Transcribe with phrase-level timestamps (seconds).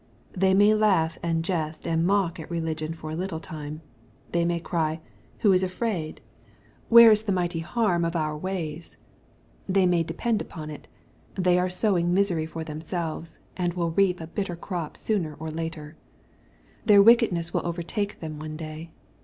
[0.33, 3.81] They may laugh, and jest, and mock at religion for a little time.
[4.31, 4.99] They may cry,"
[5.41, 6.21] Who is afraid?
[6.89, 8.95] Where is the mighty harm of 160 EXPOSITORY THOUGHTS.
[8.95, 10.87] our ways?" They may depend upon it,
[11.35, 15.95] they are sowing misery for themselves, and will reap a bitter crop sooner or later*
[16.83, 18.89] Their wickedness will overtake them one day.